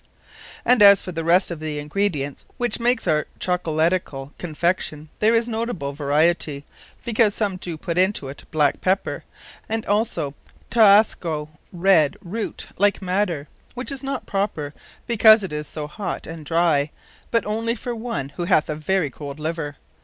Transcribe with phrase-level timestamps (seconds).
[0.65, 5.47] And as for the rest of the ingredients, which make our Chocolaticall Confection, there is
[5.47, 6.65] notable variety;
[7.05, 9.23] because some doe put into it black Pepper,
[9.69, 10.33] and also
[10.71, 13.45] _Tauasco_[A];
[13.75, 14.73] which is not proper,
[15.05, 16.89] because it is so hot and dry;
[17.29, 19.75] but onely for one, who hath a very cold Liver.